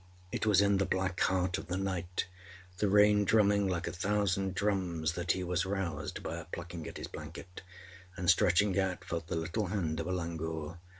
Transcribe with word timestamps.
It 0.31 0.47
was 0.47 0.61
in 0.61 0.77
the 0.77 0.85
black 0.87 1.19
heart 1.19 1.59
of 1.59 1.67
the 1.67 1.77
night, 1.77 2.25
the 2.79 2.89
rain 2.89 3.23
drumming 3.23 3.67
like 3.67 3.85
a 3.85 3.91
thousand 3.91 4.55
drums, 4.55 5.11
that 5.11 5.33
he 5.33 5.43
was 5.43 5.63
roused 5.63 6.23
by 6.23 6.39
a 6.39 6.45
plucking 6.45 6.87
at 6.87 6.97
his 6.97 7.05
blanket, 7.05 7.61
and, 8.17 8.27
stretching 8.27 8.79
out, 8.79 9.03
felt 9.05 9.27
the 9.27 9.35
little 9.35 9.67
hand 9.67 9.99
of 9.99 10.07
a 10.07 10.11
langur. 10.11 10.79